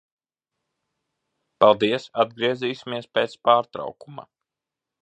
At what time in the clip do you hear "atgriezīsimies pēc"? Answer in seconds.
2.25-3.39